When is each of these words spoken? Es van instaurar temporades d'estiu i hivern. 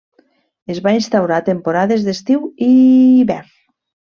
Es 0.75 0.79
van 0.87 0.95
instaurar 0.99 1.37
temporades 1.51 2.07
d'estiu 2.07 2.51
i 2.69 2.71
hivern. 2.79 3.53